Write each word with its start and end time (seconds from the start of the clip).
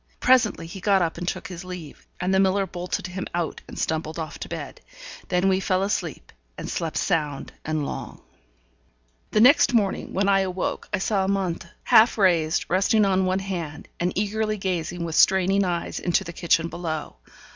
Presently 0.19 0.65
he 0.65 0.79
got 0.79 1.03
up 1.03 1.19
and 1.19 1.27
took 1.27 1.47
his 1.47 1.63
leave; 1.63 2.07
and 2.19 2.33
the 2.33 2.39
miller 2.39 2.65
bolted 2.65 3.05
him 3.05 3.27
out, 3.35 3.61
and 3.67 3.77
stumbled 3.77 4.17
off 4.17 4.39
to 4.39 4.49
bed. 4.49 4.81
Then 5.27 5.47
we 5.47 5.59
fell 5.59 5.83
asleep, 5.83 6.31
and 6.57 6.67
slept 6.67 6.97
sound 6.97 7.51
and 7.63 7.85
long. 7.85 8.19
The 9.29 9.41
next 9.41 9.75
morning, 9.75 10.11
when 10.11 10.27
I 10.27 10.39
awoke, 10.39 10.89
I 10.91 10.97
saw 10.97 11.25
Amante, 11.25 11.67
half 11.83 12.17
raised, 12.17 12.65
resting 12.67 13.05
on 13.05 13.25
one 13.25 13.37
hand, 13.45 13.89
and 13.99 14.11
eagerly 14.15 14.57
gazing, 14.57 15.05
with 15.05 15.13
straining 15.13 15.63
eyes, 15.63 15.99
into 15.99 16.23
the 16.23 16.33
kitchen 16.33 16.67
below. 16.67 17.17